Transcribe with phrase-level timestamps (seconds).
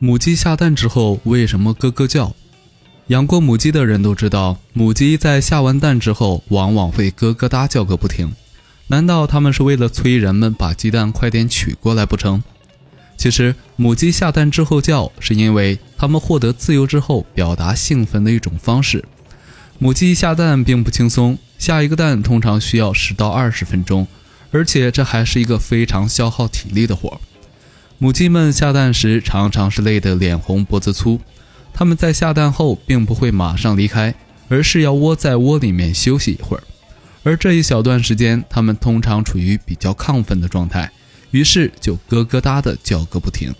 [0.00, 2.32] 母鸡下蛋之后为什么咯咯叫？
[3.08, 8.32] 养过母鸡的人都知道，母鸡在下完蛋之后，往往会咯咯哒叫个不停。
[8.86, 12.40] 难道它们是为了催人们把鸡蛋快点取过来不成？
[13.16, 19.04] 其实，母鸡下蛋之后叫，是因为它们获得自由之后表达兴奋的一种方式。
[19.80, 24.06] 母鸡下蛋并不轻松，下一个蛋通常需要十到二十分钟，
[24.52, 27.18] 而且这还是一个非常消耗体力的活儿。
[28.00, 31.20] 母鸡们下蛋时常常是累得脸红脖子粗，
[31.74, 34.14] 它们在下蛋后并不会马上离开，
[34.48, 36.62] 而是要窝在窝里面休息一会儿。
[37.24, 40.88] 而这一小段时间，它们通常处于比较亢奋的状态，
[41.32, 43.52] 于是就咯咯哒的叫个不停。